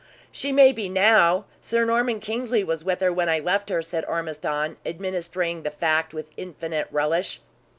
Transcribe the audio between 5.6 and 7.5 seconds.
the fact with infinite relish.